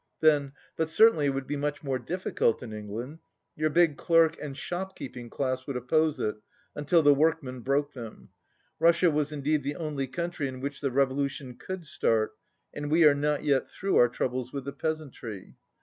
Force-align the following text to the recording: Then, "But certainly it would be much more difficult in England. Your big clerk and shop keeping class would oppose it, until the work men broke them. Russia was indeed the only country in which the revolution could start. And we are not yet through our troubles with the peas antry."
Then, 0.19 0.53
"But 0.77 0.89
certainly 0.89 1.27
it 1.27 1.35
would 1.35 1.45
be 1.45 1.55
much 1.55 1.83
more 1.83 1.99
difficult 1.99 2.63
in 2.63 2.73
England. 2.73 3.19
Your 3.55 3.69
big 3.69 3.97
clerk 3.97 4.35
and 4.41 4.57
shop 4.57 4.95
keeping 4.97 5.29
class 5.29 5.67
would 5.67 5.77
oppose 5.77 6.19
it, 6.19 6.37
until 6.73 7.03
the 7.03 7.13
work 7.13 7.43
men 7.43 7.59
broke 7.59 7.93
them. 7.93 8.29
Russia 8.79 9.11
was 9.11 9.31
indeed 9.31 9.61
the 9.61 9.75
only 9.75 10.07
country 10.07 10.47
in 10.47 10.59
which 10.59 10.81
the 10.81 10.89
revolution 10.89 11.55
could 11.55 11.85
start. 11.85 12.31
And 12.73 12.89
we 12.89 13.03
are 13.05 13.13
not 13.13 13.43
yet 13.43 13.69
through 13.69 13.97
our 13.97 14.09
troubles 14.09 14.51
with 14.51 14.65
the 14.65 14.73
peas 14.73 15.01
antry." 15.01 15.53